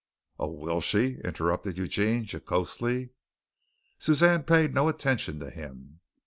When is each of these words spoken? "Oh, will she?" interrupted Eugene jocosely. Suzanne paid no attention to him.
"Oh, 0.39 0.47
will 0.49 0.81
she?" 0.81 1.19
interrupted 1.23 1.77
Eugene 1.77 2.25
jocosely. 2.25 3.11
Suzanne 3.99 4.41
paid 4.41 4.73
no 4.73 4.89
attention 4.89 5.39
to 5.41 5.51
him. 5.51 5.99